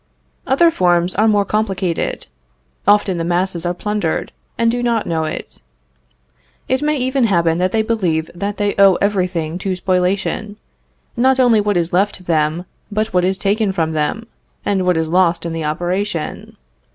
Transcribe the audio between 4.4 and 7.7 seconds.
and do not know it. It may even happen